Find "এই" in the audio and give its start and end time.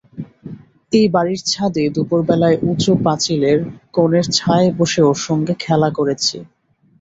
0.91-1.07